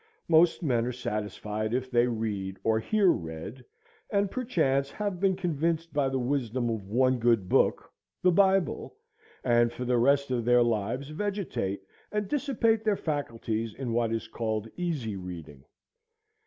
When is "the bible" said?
8.23-8.95